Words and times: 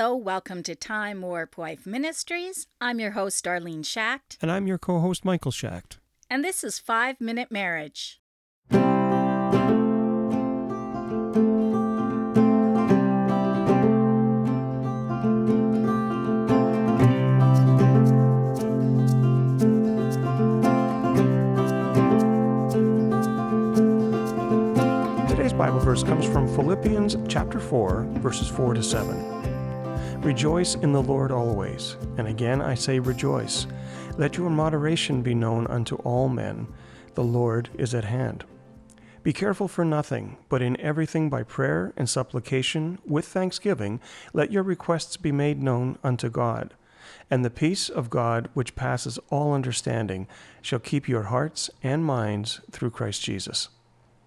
Hello, 0.00 0.16
welcome 0.16 0.62
to 0.62 0.74
Time 0.74 1.20
Warp 1.20 1.58
Wife 1.58 1.84
Ministries. 1.84 2.66
I'm 2.80 3.00
your 3.00 3.10
host, 3.10 3.44
Darlene 3.44 3.84
Schacht, 3.84 4.38
And 4.40 4.50
I'm 4.50 4.66
your 4.66 4.78
co 4.78 4.98
host, 4.98 5.26
Michael 5.26 5.52
Schacht. 5.52 5.98
and 6.30 6.42
this 6.42 6.64
is 6.64 6.78
Five 6.78 7.20
Minute 7.20 7.52
Marriage. 7.52 8.18
Today's 25.28 25.52
Bible 25.52 25.78
verse 25.78 26.02
comes 26.02 26.26
from 26.26 26.48
Philippians 26.54 27.16
chapter 27.28 27.60
4, 27.60 28.04
verses 28.20 28.48
4 28.48 28.74
to 28.74 28.82
7. 28.82 29.39
Rejoice 30.20 30.74
in 30.74 30.92
the 30.92 31.02
Lord 31.02 31.32
always, 31.32 31.96
and 32.18 32.28
again 32.28 32.60
I 32.60 32.74
say 32.74 32.98
rejoice. 32.98 33.66
Let 34.18 34.36
your 34.36 34.50
moderation 34.50 35.22
be 35.22 35.34
known 35.34 35.66
unto 35.68 35.96
all 35.96 36.28
men. 36.28 36.68
The 37.14 37.24
Lord 37.24 37.70
is 37.78 37.94
at 37.94 38.04
hand. 38.04 38.44
Be 39.22 39.32
careful 39.32 39.66
for 39.66 39.82
nothing, 39.82 40.36
but 40.50 40.60
in 40.60 40.78
everything 40.78 41.30
by 41.30 41.42
prayer 41.42 41.94
and 41.96 42.06
supplication 42.06 42.98
with 43.06 43.26
thanksgiving, 43.26 43.98
let 44.34 44.52
your 44.52 44.62
requests 44.62 45.16
be 45.16 45.32
made 45.32 45.62
known 45.62 45.96
unto 46.04 46.28
God. 46.28 46.74
And 47.30 47.42
the 47.42 47.48
peace 47.48 47.88
of 47.88 48.10
God, 48.10 48.50
which 48.52 48.76
passes 48.76 49.18
all 49.30 49.54
understanding, 49.54 50.28
shall 50.60 50.80
keep 50.80 51.08
your 51.08 51.24
hearts 51.24 51.70
and 51.82 52.04
minds 52.04 52.60
through 52.70 52.90
Christ 52.90 53.22
Jesus. 53.22 53.70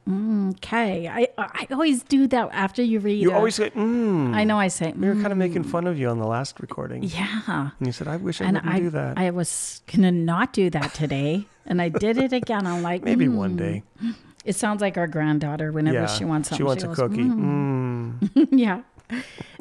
Okay, 0.05 1.07
I 1.07 1.27
I 1.37 1.67
always 1.71 2.03
do 2.03 2.27
that 2.27 2.49
after 2.51 2.81
you 2.83 2.99
read. 2.99 3.21
You 3.21 3.31
a- 3.31 3.35
always 3.35 3.55
say, 3.55 3.69
mm. 3.69 4.33
I 4.35 4.43
know. 4.43 4.59
I 4.59 4.67
say. 4.67 4.91
We 4.91 5.07
were 5.07 5.13
kind 5.15 5.27
of 5.27 5.33
"Mm." 5.33 5.37
making 5.37 5.63
fun 5.63 5.87
of 5.87 5.97
you 5.97 6.09
on 6.09 6.19
the 6.19 6.27
last 6.27 6.59
recording. 6.59 7.03
Yeah. 7.03 7.69
And 7.79 7.87
you 7.87 7.93
said, 7.93 8.07
I 8.09 8.17
wish 8.17 8.41
I 8.41 8.45
And 8.45 8.57
wouldn't 8.57 8.73
I, 8.73 8.79
do 8.79 8.89
that. 8.91 9.17
I 9.17 9.29
was 9.29 9.81
gonna 9.87 10.11
not 10.11 10.51
do 10.51 10.69
that 10.71 10.93
today, 10.93 11.47
and 11.65 11.81
I 11.81 11.87
did 11.89 12.17
it 12.17 12.33
again. 12.33 12.67
I'm 12.67 12.81
like, 12.83 13.03
Maybe 13.03 13.27
"Mm." 13.27 13.35
one 13.35 13.55
day. 13.55 13.83
It 14.43 14.57
sounds 14.57 14.81
like 14.81 14.97
our 14.97 15.07
granddaughter. 15.07 15.71
Whenever 15.71 15.99
yeah. 15.99 16.07
she 16.07 16.25
wants 16.25 16.49
something, 16.49 16.59
She 16.59 16.67
wants 16.67 16.83
a 16.83 16.87
goes, 16.87 16.97
cookie. 16.97 17.23
"Mm." 17.23 18.19
Mm. 18.19 18.47
yeah. 18.51 18.81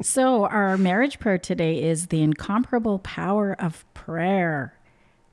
So 0.01 0.45
our 0.45 0.77
marriage 0.77 1.19
prayer 1.19 1.37
today 1.37 1.81
is 1.81 2.07
the 2.07 2.21
incomparable 2.21 2.99
power 2.99 3.55
of 3.59 3.85
prayer. 3.93 4.73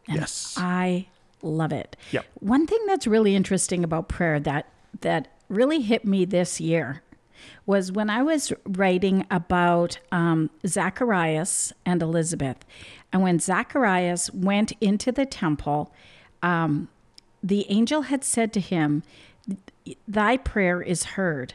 And 0.06 0.18
Yes. 0.20 0.54
I 0.56 1.06
love 1.42 1.72
it. 1.72 1.96
Yep. 2.12 2.26
One 2.40 2.66
thing 2.66 2.78
that's 2.86 3.06
really 3.08 3.34
interesting 3.34 3.82
about 3.82 4.08
prayer 4.08 4.38
that 4.40 4.66
that 5.00 5.28
really 5.48 5.80
hit 5.80 6.04
me 6.04 6.24
this 6.24 6.60
year 6.60 7.02
was 7.66 7.90
when 7.92 8.10
I 8.10 8.22
was 8.22 8.52
writing 8.66 9.26
about 9.30 9.98
um, 10.12 10.50
Zacharias 10.66 11.72
and 11.86 12.02
Elizabeth, 12.02 12.58
and 13.12 13.22
when 13.22 13.38
Zacharias 13.38 14.30
went 14.32 14.72
into 14.80 15.10
the 15.12 15.26
temple, 15.26 15.92
um, 16.42 16.88
the 17.42 17.66
angel 17.70 18.02
had 18.02 18.24
said 18.24 18.52
to 18.54 18.60
him, 18.60 19.02
"Thy 20.06 20.36
prayer 20.36 20.82
is 20.82 21.04
heard." 21.16 21.54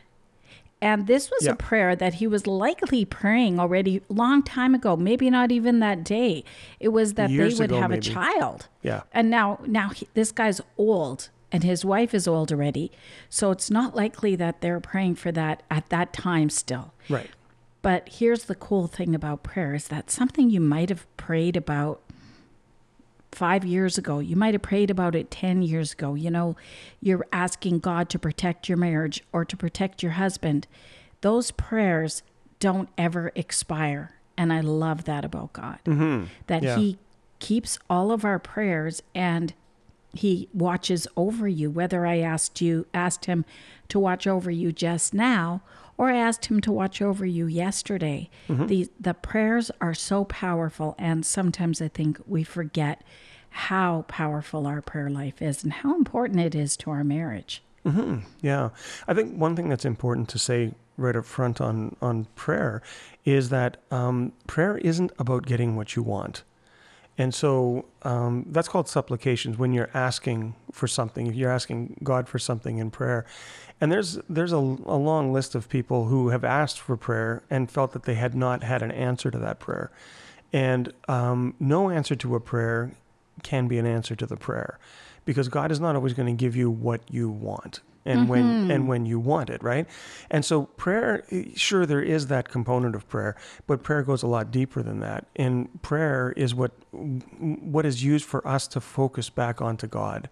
And 0.82 1.08
this 1.08 1.32
was 1.32 1.46
Yeah. 1.46 1.54
a 1.54 1.56
prayer 1.56 1.96
that 1.96 2.16
he 2.16 2.28
was 2.28 2.46
likely 2.46 3.06
praying 3.06 3.60
already 3.60 4.02
long 4.10 4.44
time 4.44 4.76
ago, 4.76 4.96
maybe 4.96 5.30
not 5.30 5.52
even 5.52 5.80
that 5.80 6.04
day. 6.04 6.44
It 6.80 6.90
was 6.90 7.14
that 7.14 7.30
Years 7.30 7.58
they 7.58 7.64
would 7.64 7.72
ago, 7.72 7.80
have 7.82 7.90
maybe. 7.92 8.10
a 8.10 8.14
child. 8.14 8.68
Yeah. 8.84 9.02
And 9.14 9.30
now, 9.30 9.60
now 9.66 9.90
he, 9.90 10.08
this 10.14 10.32
guy's 10.32 10.62
old, 10.78 11.30
and 11.56 11.64
his 11.64 11.86
wife 11.86 12.14
is 12.14 12.28
old 12.28 12.52
already, 12.52 12.92
so 13.30 13.50
it's 13.52 13.72
not 13.72 13.96
likely 13.96 14.36
that 14.36 14.60
they're 14.60 14.82
praying 14.82 15.16
for 15.16 15.32
that 15.32 15.64
at 15.72 15.88
that 15.88 16.12
time 16.12 16.50
still. 16.50 16.94
Right. 17.08 17.30
But 17.82 18.10
here's 18.10 18.46
the 18.46 18.56
cool 18.56 18.88
thing 18.88 19.16
about 19.16 19.42
prayer: 19.42 19.74
is 19.74 19.88
that 19.88 20.12
something 20.12 20.50
you 20.50 20.60
might 20.60 20.90
have 20.90 21.08
prayed 21.16 21.56
about 21.56 22.02
five 23.32 23.64
years 23.64 23.98
ago. 23.98 24.20
You 24.20 24.36
might 24.36 24.54
have 24.54 24.62
prayed 24.62 24.90
about 24.90 25.16
it 25.16 25.32
10 25.32 25.62
years 25.62 25.94
ago. 25.94 26.14
You 26.16 26.30
know, 26.30 26.58
you're 27.02 27.26
asking 27.32 27.80
God 27.80 28.10
to 28.10 28.20
protect 28.20 28.68
your 28.68 28.78
marriage 28.78 29.24
or 29.32 29.46
to 29.46 29.56
protect 29.56 30.04
your 30.04 30.14
husband. 30.14 30.68
Those 31.22 31.52
prayers 31.52 32.22
don't 32.60 32.90
ever 32.98 33.32
expire. 33.36 34.16
And 34.38 34.52
I 34.52 34.60
love 34.60 35.06
that 35.06 35.24
about 35.24 35.54
God. 35.54 35.80
Mm-hmm. 35.86 36.26
That 36.48 36.64
Yeah. 36.64 36.78
He 36.78 36.98
keeps 37.40 37.78
all 37.90 38.12
of 38.12 38.26
our 38.26 38.40
prayers 38.40 39.02
and 39.14 39.54
he 40.16 40.48
watches 40.54 41.08
over 41.16 41.48
you 41.48 41.70
whether 41.70 42.06
i 42.06 42.18
asked 42.20 42.62
you 42.62 42.88
asked 42.94 43.26
him 43.26 43.44
to 43.90 44.00
watch 44.00 44.26
over 44.26 44.50
you 44.50 44.72
just 44.72 45.14
now 45.14 45.62
or 45.98 46.10
i 46.10 46.18
asked 46.18 46.46
him 46.46 46.60
to 46.62 46.72
watch 46.72 47.02
over 47.02 47.26
you 47.26 47.46
yesterday 47.46 48.30
the 48.68 48.90
the 49.00 49.14
prayers 49.14 49.70
are 49.82 49.94
so 49.94 50.24
powerful 50.26 50.96
and 50.98 51.26
sometimes 51.26 51.82
i 51.82 51.88
think 51.88 52.20
we 52.26 52.44
forget 52.44 53.02
how 53.50 54.04
powerful 54.08 54.66
our 54.68 54.82
prayer 54.82 55.10
life 55.10 55.42
is 55.42 55.64
and 55.64 55.72
how 55.74 55.96
important 55.96 56.40
it 56.40 56.56
is 56.56 56.76
to 56.78 56.90
our 56.90 57.04
marriage 57.04 57.62
Yeah. 58.42 58.70
I 59.08 59.14
think 59.14 59.38
one 59.38 59.56
thing 59.56 59.70
that's 59.70 59.86
important 59.86 60.28
to 60.30 60.40
say 60.40 60.74
right 60.98 61.16
up 61.16 61.24
front 61.26 61.62
on, 61.62 61.96
on 62.02 62.26
prayer 62.36 62.82
is 63.26 63.50
that 63.50 63.78
um, 63.92 64.32
prayer 64.48 64.80
isn't 64.80 65.12
about 65.20 65.46
getting 65.46 65.76
what 65.76 65.96
you 65.96 66.02
want. 66.02 66.42
And 67.18 67.34
so 67.34 67.86
um, 68.04 68.46
that's 68.50 68.68
called 68.68 68.90
supplications 68.90 69.58
when 69.58 69.72
you're 69.72 69.90
asking 69.94 70.56
for 70.72 70.88
something, 70.88 71.28
if 71.28 71.36
you're 71.36 71.52
asking 71.52 71.98
God 72.04 72.28
for 72.28 72.40
something 72.40 72.78
in 72.78 72.92
prayer. 72.92 73.26
And 73.80 73.92
there's 73.92 74.20
there's 74.30 74.54
a, 74.54 74.58
a 74.58 74.98
long 74.98 75.32
list 75.32 75.56
of 75.56 75.70
people 75.70 76.06
who 76.06 76.30
have 76.30 76.44
asked 76.44 76.80
for 76.80 76.98
prayer 76.98 77.44
and 77.50 77.70
felt 77.72 77.94
that 77.94 78.04
they 78.04 78.16
had 78.16 78.36
not 78.36 78.64
had 78.64 78.82
an 78.82 78.92
answer 78.92 79.32
to 79.32 79.38
that 79.40 79.60
prayer. 79.60 79.92
And 80.52 80.94
um, 81.08 81.56
no 81.60 81.90
answer 81.90 82.16
to 82.16 82.36
a 82.36 82.40
prayer 82.40 82.92
can 83.44 83.68
be 83.68 83.78
an 83.78 83.86
answer 83.86 84.16
to 84.16 84.26
the 84.26 84.38
prayer 84.38 84.80
because 85.26 85.50
God 85.50 85.72
is 85.72 85.80
not 85.80 85.96
always 85.96 86.14
going 86.14 86.28
to 86.28 86.40
give 86.40 86.56
you 86.56 86.70
what 86.70 87.02
you 87.10 87.30
want 87.30 87.82
and 88.06 88.30
when 88.30 88.46
and 88.46 88.70
mm-hmm. 88.70 88.88
when 88.88 89.06
you 89.06 89.20
want 89.20 89.50
it, 89.50 89.62
right? 89.64 89.88
And 90.30 90.46
so 90.46 90.64
prayer 90.64 91.26
eh, 91.32 91.46
sure 91.56 91.86
there 91.86 92.02
is 92.02 92.28
that 92.28 92.50
component 92.50 92.96
of 92.96 93.08
prayer, 93.10 93.36
but 93.68 93.84
prayer 93.84 94.04
goes 94.04 94.24
a 94.24 94.28
lot 94.28 94.52
deeper 94.52 94.84
than 94.84 95.00
that. 95.00 95.26
And 95.36 95.82
prayer 95.82 96.34
is 96.38 96.54
what 96.54 96.72
what 96.92 97.86
is 97.86 98.04
used 98.04 98.26
for 98.26 98.48
us 98.48 98.68
to 98.70 98.82
focus 98.82 99.30
back 99.30 99.62
onto 99.62 99.88
God 99.88 100.30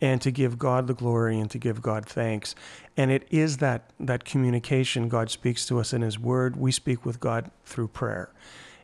and 0.00 0.20
to 0.20 0.30
give 0.30 0.58
God 0.58 0.86
the 0.86 0.94
glory 0.94 1.38
and 1.38 1.50
to 1.50 1.58
give 1.58 1.80
God 1.80 2.04
thanks. 2.04 2.54
And 2.96 3.10
it 3.10 3.26
is 3.30 3.58
that 3.58 3.90
that 3.98 4.24
communication 4.24 5.08
God 5.08 5.30
speaks 5.30 5.66
to 5.66 5.80
us 5.80 5.92
in 5.92 6.02
his 6.02 6.18
word. 6.18 6.56
We 6.56 6.70
speak 6.70 7.06
with 7.06 7.18
God 7.20 7.50
through 7.64 7.88
prayer. 7.88 8.30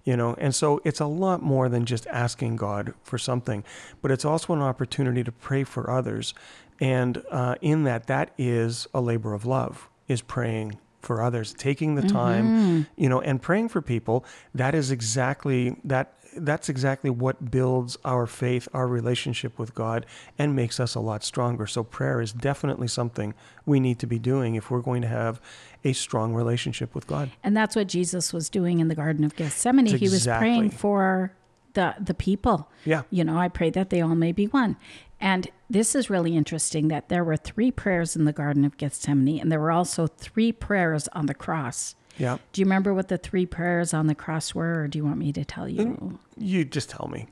You 0.05 0.17
know, 0.17 0.35
and 0.39 0.53
so 0.55 0.81
it's 0.85 0.99
a 1.01 1.07
lot 1.07 1.43
more 1.43 1.69
than 1.69 1.85
just 1.85 2.07
asking 2.09 2.57
God 2.57 2.93
for 3.05 3.19
something, 3.19 3.63
but 4.01 4.11
it's 4.11 4.25
also 4.25 4.53
an 4.53 4.61
opportunity 4.61 5.23
to 5.23 5.31
pray 5.31 5.63
for 5.65 5.89
others. 5.89 6.35
And 6.81 7.23
uh, 7.31 7.55
in 7.61 7.85
that, 7.85 8.09
that 8.09 8.33
is 8.37 8.89
a 8.93 9.01
labor 9.01 9.33
of 9.33 9.47
love, 9.47 9.89
is 10.09 10.21
praying 10.21 10.79
for 11.01 11.23
others, 11.23 11.53
taking 11.55 11.95
the 11.95 12.03
time, 12.03 12.87
you 12.97 13.09
know, 13.09 13.21
and 13.21 13.41
praying 13.41 13.69
for 13.69 13.81
people. 13.81 14.25
That 14.55 14.75
is 14.75 14.91
exactly 14.91 15.77
that. 15.85 16.15
That's 16.37 16.69
exactly 16.69 17.11
what 17.11 17.51
builds 17.51 17.97
our 18.05 18.27
faith, 18.27 18.69
our 18.73 18.87
relationship 18.87 19.59
with 19.59 19.75
God, 19.75 20.07
and 20.39 20.57
makes 20.57 20.81
us 20.81 20.95
a 20.95 21.01
lot 21.01 21.23
stronger. 21.25 21.67
So 21.67 21.83
prayer 21.85 22.21
is 22.21 22.33
definitely 22.33 22.89
something 22.89 23.35
we 23.67 23.81
need 23.81 23.99
to 24.01 24.07
be 24.07 24.19
doing 24.19 24.55
if 24.55 24.71
we're 24.71 24.81
going 24.81 25.03
to 25.03 25.09
have 25.09 25.41
a 25.85 25.93
strong 25.93 26.33
relationship 26.35 26.95
with 26.95 27.07
God. 27.07 27.31
and 27.43 27.57
that's 27.57 27.75
what 27.75 27.89
jesus 27.89 28.33
was 28.33 28.49
doing 28.49 28.79
in 28.79 28.87
the 28.87 28.95
garden 28.95 29.25
of 29.25 29.35
gethsemane 29.35 29.87
That's 29.87 29.99
he 29.99 30.09
was 30.09 30.25
praying 30.27 30.71
for 30.71 31.33
the 31.75 31.95
the 31.99 32.15
people 32.15 32.69
Yeah. 32.85 33.03
you 33.11 33.25
know 33.25 33.37
i 33.37 33.49
pray 33.49 33.69
that 33.71 33.91
they 33.91 34.01
all 34.01 34.15
may 34.15 34.31
be 34.31 34.47
one 34.47 34.77
and 35.21 35.49
this 35.69 35.97
is 35.97 36.09
really 36.09 36.37
interesting 36.37 36.87
that 36.89 37.09
there 37.09 37.25
were 37.25 37.37
three 37.37 37.73
prayers 37.73 38.15
in 38.15 38.27
the 38.27 38.33
garden 38.33 38.65
of 38.65 38.77
gethsemane 38.77 39.41
and 39.41 39.51
there 39.51 39.59
were 39.59 39.73
also 39.73 40.07
three 40.07 40.53
prayers 40.53 41.09
on 41.09 41.27
the 41.27 41.35
cross 41.35 41.97
Yeah. 42.19 42.39
do 42.53 42.61
you 42.61 42.65
remember 42.67 42.93
what 42.95 43.09
the 43.09 43.19
three 43.19 43.47
prayers 43.47 43.95
on 43.95 44.07
the 44.07 44.15
cross 44.15 44.55
were 44.55 44.83
or 44.83 44.89
do 44.89 44.99
you 44.99 45.05
want 45.05 45.19
me 45.19 45.33
to 45.33 45.45
tell 45.45 45.69
you 45.69 45.85
mm, 45.87 46.19
You 46.37 46.65
just 46.65 46.91
tell 46.91 47.09
me. 47.13 47.27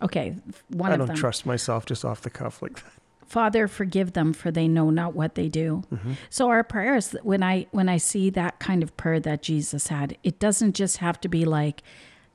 okay 0.00 0.36
one 0.68 0.90
I 0.90 0.94
of 0.94 0.98
don't 1.00 1.06
them 1.08 1.16
trust 1.16 1.44
myself 1.46 1.86
just 1.86 2.04
off 2.04 2.22
the 2.22 2.30
cuff 2.30 2.62
like 2.62 2.76
that. 2.76 2.92
Father, 3.26 3.66
forgive 3.66 4.12
them 4.12 4.34
for 4.34 4.50
they 4.50 4.68
know 4.68 4.90
not 4.90 5.14
what 5.14 5.36
they 5.36 5.48
do. 5.48 5.82
Mm-hmm. 5.90 6.12
So 6.28 6.50
our 6.50 6.62
prayers 6.62 7.12
when 7.22 7.42
I 7.42 7.66
when 7.70 7.88
I 7.88 7.96
see 7.96 8.28
that 8.28 8.58
kind 8.58 8.82
of 8.82 8.94
prayer 8.98 9.20
that 9.20 9.40
Jesus 9.42 9.88
had, 9.88 10.18
it 10.22 10.38
doesn't 10.38 10.74
just 10.74 10.98
have 10.98 11.18
to 11.22 11.28
be 11.30 11.46
like, 11.46 11.82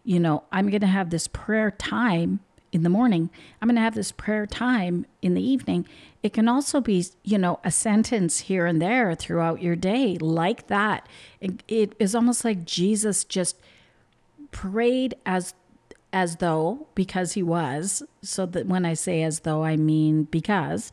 you 0.03 0.19
know, 0.19 0.43
I'm 0.51 0.69
going 0.71 0.81
to 0.81 0.87
have 0.87 1.11
this 1.11 1.27
prayer 1.27 1.69
time 1.69 2.39
in 2.71 2.83
the 2.83 2.89
morning. 2.89 3.29
I'm 3.61 3.67
going 3.67 3.75
to 3.75 3.81
have 3.81 3.95
this 3.95 4.11
prayer 4.11 4.45
time 4.45 5.05
in 5.21 5.33
the 5.33 5.41
evening. 5.41 5.87
It 6.23 6.33
can 6.33 6.47
also 6.47 6.81
be, 6.81 7.05
you 7.23 7.37
know, 7.37 7.59
a 7.63 7.71
sentence 7.71 8.41
here 8.41 8.65
and 8.65 8.81
there 8.81 9.15
throughout 9.15 9.61
your 9.61 9.75
day 9.75 10.17
like 10.17 10.67
that. 10.67 11.07
It, 11.39 11.63
it 11.67 11.93
is 11.99 12.15
almost 12.15 12.43
like 12.43 12.65
Jesus 12.65 13.23
just 13.23 13.57
prayed 14.51 15.15
as 15.25 15.53
as 16.13 16.37
though 16.37 16.87
because 16.95 17.33
he 17.33 17.43
was 17.43 18.01
so 18.21 18.45
that 18.45 18.65
when 18.65 18.85
i 18.85 18.93
say 18.93 19.21
as 19.23 19.41
though 19.41 19.65
i 19.65 19.75
mean 19.75 20.23
because 20.23 20.89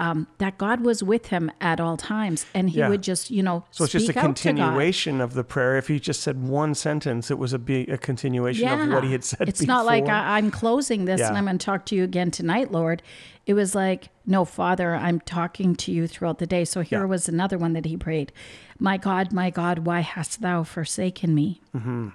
um, 0.00 0.26
that 0.38 0.56
God 0.58 0.80
was 0.80 1.02
with 1.02 1.26
him 1.26 1.52
at 1.60 1.78
all 1.78 1.96
times, 1.96 2.46
and 2.54 2.70
he 2.70 2.78
Yeah. 2.78 2.88
would 2.88 3.02
just, 3.02 3.30
you 3.30 3.42
know, 3.42 3.64
So 3.70 3.84
it's 3.84 3.92
just 3.92 4.04
a 4.04 4.06
speak 4.06 4.16
out 4.16 4.22
to 4.22 4.26
God. 4.26 4.34
continuation 4.56 5.20
of 5.20 5.34
the 5.34 5.44
prayer. 5.44 5.76
If 5.76 5.88
he 5.88 6.00
just 6.00 6.22
said 6.22 6.42
one 6.42 6.74
sentence, 6.74 7.30
it 7.30 7.38
was 7.38 7.52
a, 7.52 7.58
be- 7.58 7.86
a 7.86 7.98
continuation 7.98 8.66
of 8.68 8.88
what 8.88 9.04
he 9.04 9.12
had 9.12 9.24
said 9.24 9.46
It's 9.48 9.60
before. 9.60 9.74
not 9.76 9.84
like 9.86 10.06
I, 10.08 10.38
I'm 10.38 10.50
closing 10.50 11.04
this 11.04 11.20
and 11.20 11.36
I'm 11.36 11.44
going 11.44 11.58
to 11.58 11.64
talk 11.64 11.84
to 11.86 11.94
you 11.94 12.02
again 12.02 12.30
tonight, 12.30 12.72
Lord. 12.72 13.02
It 13.46 13.54
was 13.54 13.74
like, 13.74 14.08
no, 14.26 14.44
Father, 14.46 14.94
I'm 14.94 15.20
talking 15.20 15.76
to 15.76 15.92
you 15.92 16.06
throughout 16.06 16.38
the 16.38 16.46
day. 16.46 16.64
So 16.64 16.80
here 16.80 17.00
Yeah. 17.00 17.04
was 17.06 17.28
another 17.28 17.58
one 17.58 17.74
that 17.74 17.84
he 17.84 17.96
prayed 17.96 18.32
My 18.78 18.96
God, 18.96 19.32
my 19.32 19.50
God, 19.50 19.80
why 19.80 20.00
hast 20.00 20.40
thou 20.40 20.62
forsaken 20.62 21.34
me? 21.34 21.60
Mm-hmm. 21.76 22.08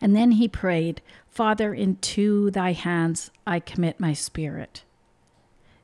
And 0.00 0.14
then 0.14 0.32
he 0.32 0.46
prayed, 0.48 1.00
Father, 1.26 1.72
into 1.72 2.50
thy 2.50 2.72
hands 2.72 3.30
I 3.46 3.60
commit 3.60 3.98
my 3.98 4.12
spirit. 4.12 4.82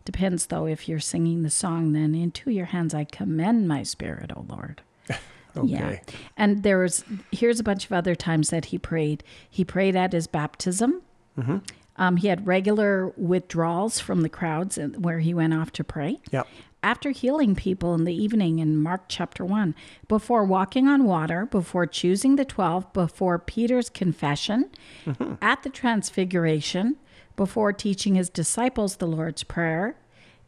Depends, 0.04 0.46
though, 0.46 0.66
if 0.66 0.88
you're 0.88 1.00
singing 1.00 1.42
the 1.42 1.50
song, 1.50 1.92
then 1.92 2.14
into 2.14 2.50
your 2.50 2.66
hands 2.66 2.94
I 2.94 3.04
commend 3.04 3.66
my 3.66 3.82
spirit, 3.82 4.30
O 4.36 4.44
Lord. 4.48 4.82
okay. 5.08 5.20
Yeah. 5.66 5.98
And 6.36 6.62
there 6.62 6.78
was, 6.78 7.04
here's 7.32 7.60
a 7.60 7.64
bunch 7.64 7.86
of 7.86 7.92
other 7.92 8.14
times 8.14 8.50
that 8.50 8.66
he 8.66 8.78
prayed. 8.78 9.24
He 9.48 9.64
prayed 9.64 9.96
at 9.96 10.12
his 10.12 10.26
baptism. 10.26 11.02
Mm-hmm. 11.38 11.58
Um, 11.96 12.16
he 12.16 12.28
had 12.28 12.46
regular 12.46 13.12
withdrawals 13.16 14.00
from 14.00 14.22
the 14.22 14.28
crowds 14.28 14.78
where 14.96 15.20
he 15.20 15.32
went 15.32 15.54
off 15.54 15.72
to 15.72 15.84
pray. 15.84 16.20
Yeah. 16.30 16.42
After 16.82 17.10
healing 17.12 17.54
people 17.54 17.94
in 17.94 18.04
the 18.04 18.14
evening 18.14 18.58
in 18.58 18.76
Mark 18.76 19.04
chapter 19.08 19.42
1, 19.42 19.74
before 20.06 20.44
walking 20.44 20.86
on 20.86 21.04
water, 21.04 21.46
before 21.46 21.86
choosing 21.86 22.36
the 22.36 22.44
12, 22.44 22.92
before 22.92 23.38
Peter's 23.38 23.88
confession, 23.88 24.68
at 25.40 25.62
the 25.62 25.70
transfiguration, 25.70 26.96
before 27.36 27.72
teaching 27.72 28.14
his 28.14 28.28
disciples 28.30 28.96
the 28.96 29.06
Lord's 29.06 29.42
Prayer, 29.42 29.96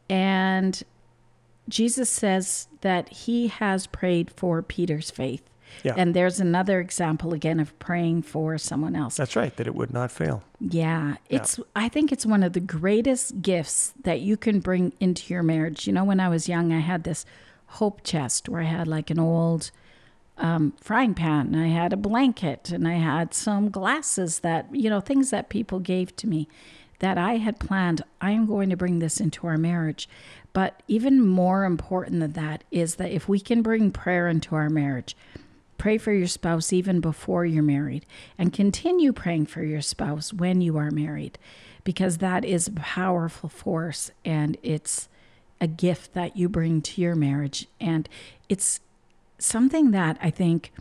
and 0.08 0.82
Jesus 1.68 2.08
says 2.08 2.68
that 2.82 3.08
he 3.08 3.48
has 3.48 3.86
prayed 3.86 4.30
for 4.30 4.62
Peter's 4.62 5.10
faith. 5.10 5.42
Yeah. 5.82 5.94
And 5.96 6.14
there's 6.14 6.40
another 6.40 6.80
example 6.80 7.34
again 7.34 7.60
of 7.60 7.76
praying 7.78 8.22
for 8.22 8.56
someone 8.56 8.94
else. 8.94 9.16
That's 9.16 9.36
right, 9.36 9.54
that 9.56 9.66
it 9.66 9.74
would 9.74 9.92
not 9.92 10.10
fail. 10.12 10.42
Yeah, 10.60 11.16
it's 11.28 11.58
I 11.74 11.88
think 11.88 12.12
it's 12.12 12.24
one 12.24 12.42
of 12.42 12.52
the 12.52 12.60
greatest 12.60 13.42
gifts 13.42 13.92
that 14.02 14.20
you 14.20 14.36
can 14.36 14.60
bring 14.60 14.92
into 15.00 15.32
your 15.32 15.42
marriage. 15.42 15.86
You 15.86 15.92
know, 15.92 16.04
when 16.04 16.20
I 16.20 16.28
was 16.28 16.48
young, 16.48 16.72
I 16.72 16.78
had 16.78 17.04
this 17.04 17.26
hope 17.66 18.04
chest 18.04 18.48
where 18.48 18.62
I 18.62 18.66
had 18.66 18.86
like 18.86 19.10
an 19.10 19.18
old 19.18 19.70
um, 20.38 20.74
frying 20.80 21.14
pan, 21.14 21.54
I 21.54 21.68
had 21.68 21.92
a 21.92 21.96
blanket, 21.96 22.70
and 22.70 22.86
I 22.86 22.94
had 22.94 23.32
some 23.34 23.70
glasses 23.70 24.40
that 24.40 24.66
you 24.72 24.90
know 24.90 25.00
things 25.00 25.30
that 25.30 25.48
people 25.48 25.80
gave 25.80 26.14
to 26.16 26.26
me 26.26 26.48
that 26.98 27.18
I 27.18 27.36
had 27.36 27.58
planned. 27.58 28.02
I 28.20 28.30
am 28.32 28.46
going 28.46 28.70
to 28.70 28.76
bring 28.76 28.98
this 28.98 29.20
into 29.20 29.46
our 29.46 29.58
marriage. 29.58 30.08
But 30.52 30.82
even 30.88 31.26
more 31.26 31.64
important 31.64 32.20
than 32.20 32.32
that 32.32 32.64
is 32.70 32.94
that 32.94 33.10
if 33.10 33.28
we 33.28 33.38
can 33.38 33.60
bring 33.60 33.90
prayer 33.90 34.26
into 34.26 34.54
our 34.54 34.70
marriage, 34.70 35.14
Pray 35.78 35.98
for 35.98 36.12
your 36.12 36.26
spouse 36.26 36.72
even 36.72 37.00
before 37.00 37.44
you're 37.44 37.62
married 37.62 38.06
and 38.38 38.52
continue 38.52 39.12
praying 39.12 39.46
for 39.46 39.62
your 39.62 39.82
spouse 39.82 40.32
when 40.32 40.60
you 40.60 40.76
are 40.78 40.90
married 40.90 41.38
because 41.84 42.18
that 42.18 42.44
is 42.44 42.66
a 42.66 42.72
powerful 42.72 43.48
force 43.48 44.10
and 44.24 44.56
it's 44.62 45.08
a 45.60 45.66
gift 45.66 46.14
that 46.14 46.36
you 46.36 46.48
bring 46.48 46.82
to 46.82 47.00
your 47.00 47.14
marriage. 47.14 47.66
And 47.80 48.08
it's 48.48 48.80
something 49.38 49.90
that 49.90 50.18
I 50.20 50.30
think 50.30 50.72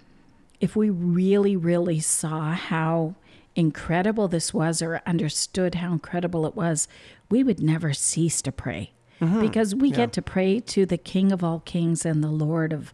if 0.59 0.75
we 0.75 0.89
really, 0.89 1.55
really 1.55 1.99
saw 1.99 2.53
how 2.53 3.15
incredible 3.55 4.27
this 4.27 4.53
was 4.53 4.81
or 4.81 5.01
understood 5.05 5.75
how 5.75 5.93
incredible 5.93 6.45
it 6.45 6.55
was, 6.55 6.87
we 7.29 7.43
would 7.43 7.59
never 7.59 7.93
cease 7.93 8.41
to 8.41 8.51
pray. 8.51 8.91
Mm-hmm. 9.21 9.41
Because 9.41 9.73
we 9.73 9.91
get 9.91 10.11
to 10.13 10.21
pray 10.21 10.59
to 10.59 10.85
the 10.85 10.97
King 10.97 11.31
of 11.31 11.43
all 11.43 11.61
kings 11.61 12.05
and 12.05 12.23
the 12.23 12.29
Lord 12.29 12.73
of 12.73 12.93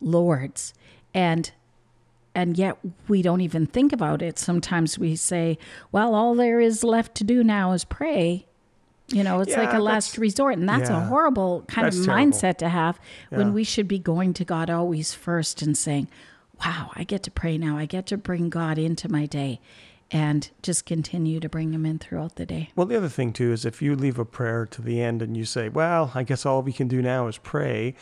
lords. 0.00 0.74
And 1.14 1.50
and 2.34 2.58
yet 2.58 2.76
we 3.08 3.22
don't 3.22 3.40
even 3.40 3.64
think 3.64 3.94
about 3.94 4.20
it. 4.20 4.38
Sometimes 4.38 4.98
we 4.98 5.16
say 5.16 5.56
well 5.92 6.14
all 6.14 6.34
there 6.34 6.60
is 6.60 6.84
left 6.84 7.14
to 7.16 7.24
do 7.24 7.42
now 7.42 7.72
is 7.72 7.84
pray 7.84 8.45
you 9.08 9.22
know 9.22 9.40
it's 9.40 9.56
like 9.56 9.72
a 9.72 9.78
last 9.78 10.18
resort 10.18 10.58
and 10.58 10.68
that's 10.68 10.90
a 10.90 11.00
horrible 11.00 11.62
kind 11.68 11.86
of 11.86 11.94
terrible. 11.94 12.12
mindset 12.12 12.58
to 12.58 12.68
have 12.68 12.98
Yeah. 13.30 13.38
when 13.38 13.52
we 13.52 13.62
should 13.64 13.86
be 13.86 13.98
going 13.98 14.34
to 14.34 14.44
god 14.44 14.68
always 14.70 15.14
first 15.14 15.62
and 15.62 15.76
saying 15.78 16.08
wow 16.64 16.90
i 16.94 17.04
get 17.04 17.22
to 17.24 17.30
pray 17.30 17.56
now 17.56 17.76
i 17.78 17.86
get 17.86 18.06
to 18.06 18.16
bring 18.16 18.48
god 18.50 18.78
into 18.78 19.08
my 19.10 19.26
day 19.26 19.60
and 20.10 20.50
just 20.62 20.86
continue 20.86 21.38
to 21.40 21.48
bring 21.48 21.72
him 21.72 21.84
in 21.86 21.98
throughout 21.98 22.36
the 22.36 22.46
day 22.46 22.70
Well, 22.76 22.86
the 22.86 22.96
other 22.96 23.08
thing 23.08 23.32
too 23.32 23.52
is 23.52 23.64
if 23.64 23.82
you 23.82 23.94
leave 23.96 24.18
a 24.18 24.24
prayer 24.24 24.64
to 24.66 24.80
the 24.80 25.00
end 25.02 25.20
and 25.20 25.36
you 25.36 25.44
say, 25.44 25.68
"Well, 25.68 26.12
I 26.14 26.22
guess 26.22 26.46
all 26.46 26.62
we 26.62 26.72
can 26.72 26.86
do 26.86 27.02
now 27.02 27.26
is 27.26 27.38
pray," 27.38 27.96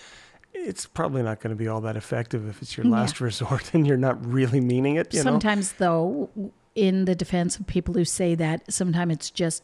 it's 0.53 0.85
probably 0.85 1.23
not 1.23 1.41
going 1.41 1.51
to 1.51 1.57
be 1.57 1.67
all 1.67 1.81
that 1.81 1.97
effective 1.97 2.47
if 2.47 2.61
it's 2.61 2.77
your 2.77 2.85
Yeah. 2.85 2.93
last 2.93 3.21
resort 3.29 3.73
and 3.73 3.87
you're 3.87 3.97
not 3.97 4.23
really 4.25 4.61
meaning 4.61 4.97
it. 4.97 5.15
You 5.15 5.23
sometimes 5.23 5.73
though 5.79 6.29
in 6.75 7.07
the 7.07 7.15
defense 7.15 7.59
of 7.59 7.67
people 7.67 7.95
who 7.95 8.05
say 8.05 8.35
that 8.35 8.71
sometimes 8.71 9.15
it's 9.15 9.31
just 9.31 9.63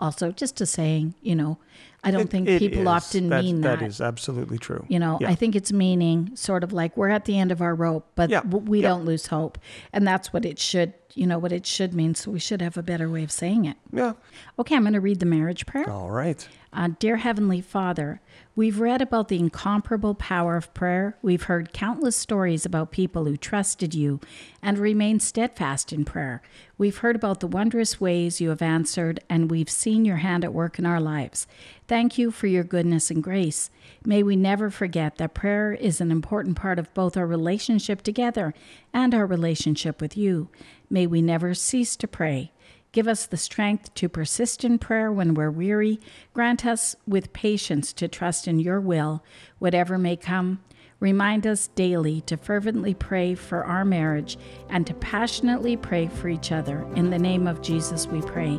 also 0.00 0.30
just 0.32 0.60
a 0.60 0.66
saying 0.66 1.14
you 1.22 1.34
know 1.34 1.58
i 2.04 2.10
don't 2.10 2.22
It- 2.22 2.30
think 2.30 2.48
it 2.48 2.58
people 2.60 2.82
is. 2.82 2.86
often 2.86 3.28
That- 3.30 3.42
mean 3.44 3.60
that, 3.62 3.80
That 3.80 3.86
is 3.86 4.00
absolutely 4.00 4.58
true. 4.58 4.84
you 4.88 4.98
know 4.98 5.18
Yeah. 5.20 5.30
i 5.30 5.34
think 5.34 5.56
it's 5.56 5.72
meaning 5.72 6.30
sort 6.34 6.62
of 6.62 6.72
like 6.72 6.96
we're 6.96 7.08
at 7.08 7.24
the 7.24 7.38
end 7.38 7.50
of 7.50 7.60
our 7.60 7.74
rope 7.74 8.06
but 8.14 8.30
Yeah. 8.30 8.42
we 8.46 8.82
Yeah. 8.82 8.88
don't 8.90 9.04
lose 9.04 9.26
hope 9.28 9.58
and 9.92 10.06
that's 10.06 10.32
what 10.32 10.44
it 10.44 10.58
should 10.58 10.92
you 11.16 11.26
know 11.26 11.38
what 11.38 11.52
it 11.52 11.64
should 11.64 11.94
mean 11.94 12.14
so 12.14 12.30
we 12.30 12.38
should 12.40 12.60
have 12.60 12.76
a 12.76 12.82
better 12.82 13.08
way 13.08 13.22
of 13.24 13.30
saying 13.30 13.64
it 13.64 13.76
Yeah. 13.92 14.12
okay 14.58 14.74
i'm 14.76 14.82
going 14.82 14.92
to 14.94 15.00
read 15.00 15.20
the 15.20 15.26
marriage 15.26 15.64
prayer 15.66 15.88
All 15.88 16.10
right. 16.10 16.46
uh, 16.72 16.88
Dear 16.98 17.16
Heavenly 17.18 17.60
Father, 17.60 18.20
we've 18.56 18.80
read 18.80 19.00
about 19.00 19.28
the 19.28 19.38
incomparable 19.38 20.14
power 20.16 20.56
of 20.56 20.74
prayer. 20.74 21.16
We've 21.22 21.44
heard 21.44 21.72
countless 21.72 22.16
stories 22.16 22.66
about 22.66 22.90
people 22.90 23.26
who 23.26 23.36
trusted 23.36 23.94
you 23.94 24.18
and 24.60 24.76
remained 24.76 25.22
steadfast 25.22 25.92
in 25.92 26.04
prayer. 26.04 26.42
We've 26.76 26.98
heard 26.98 27.14
about 27.14 27.38
the 27.38 27.46
wondrous 27.46 28.00
ways 28.00 28.40
you 28.40 28.48
have 28.48 28.60
answered, 28.62 29.20
and 29.30 29.48
we've 29.52 29.70
seen 29.70 30.04
your 30.04 30.16
hand 30.16 30.42
at 30.44 30.52
work 30.52 30.80
in 30.80 30.84
our 30.86 31.00
lives. 31.00 31.46
Thank 31.86 32.16
you 32.16 32.30
for 32.30 32.46
your 32.46 32.64
goodness 32.64 33.10
and 33.10 33.22
grace. 33.22 33.70
May 34.06 34.22
we 34.22 34.36
never 34.36 34.70
forget 34.70 35.18
that 35.18 35.34
prayer 35.34 35.72
is 35.72 36.00
an 36.00 36.10
important 36.10 36.56
part 36.56 36.78
of 36.78 36.92
both 36.94 37.16
our 37.16 37.26
relationship 37.26 38.02
together 38.02 38.54
and 38.92 39.14
our 39.14 39.26
relationship 39.26 40.00
with 40.00 40.16
you. 40.16 40.48
May 40.88 41.06
we 41.06 41.20
never 41.20 41.52
cease 41.52 41.94
to 41.96 42.08
pray. 42.08 42.52
Give 42.92 43.08
us 43.08 43.26
the 43.26 43.36
strength 43.36 43.92
to 43.94 44.08
persist 44.08 44.64
in 44.64 44.78
prayer 44.78 45.12
when 45.12 45.34
we're 45.34 45.50
weary. 45.50 46.00
Grant 46.32 46.64
us 46.64 46.94
with 47.06 47.32
patience 47.32 47.92
to 47.94 48.08
trust 48.08 48.46
in 48.46 48.60
your 48.60 48.80
will, 48.80 49.22
whatever 49.58 49.98
may 49.98 50.16
come. 50.16 50.60
Remind 51.00 51.46
us 51.46 51.66
daily 51.66 52.20
to 52.22 52.36
fervently 52.36 52.94
pray 52.94 53.34
for 53.34 53.64
our 53.64 53.84
marriage 53.84 54.38
and 54.70 54.86
to 54.86 54.94
passionately 54.94 55.76
pray 55.76 56.06
for 56.06 56.28
each 56.28 56.52
other. 56.52 56.86
In 56.94 57.10
the 57.10 57.18
name 57.18 57.46
of 57.46 57.60
Jesus, 57.60 58.06
we 58.06 58.22
pray. 58.22 58.58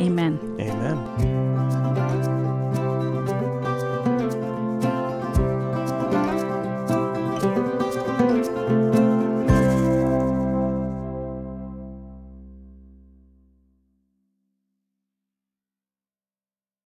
Amen. 0.00 0.38
Amen. 0.60 2.05